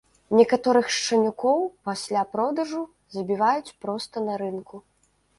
[0.37, 2.81] Некаторых шчанюкоў пасля продажу
[3.17, 4.75] забіваюць проста на рынку.